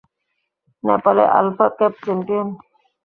[0.83, 2.47] নেপালে alpha cup champion.